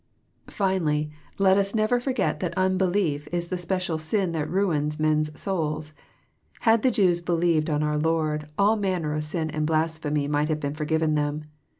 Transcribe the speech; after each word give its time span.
JOHN, 0.01 0.07
CHAP. 0.07 0.57
vin. 0.57 0.67
91 0.67 0.79
Finally, 0.97 1.11
let 1.37 1.57
as 1.59 1.75
never 1.75 1.99
forget 1.99 2.39
that 2.39 2.57
unbelief 2.57 3.27
is 3.31 3.49
the 3.49 3.57
special 3.59 3.99
sin 3.99 4.31
that 4.31 4.49
ruins 4.49 4.99
men's 4.99 5.39
souls. 5.39 5.93
Had 6.61 6.81
the 6.81 6.89
Jews 6.89 7.21
believed 7.21 7.69
on 7.69 7.83
our 7.83 7.99
Lord, 7.99 8.49
all 8.57 8.77
manner 8.77 9.13
of 9.13 9.23
sin 9.23 9.51
and 9.51 9.67
blasphemy 9.67 10.27
might 10.27 10.49
have 10.49 10.59
been 10.59 10.73
forgiven 10.73 11.13
them. 11.13 11.43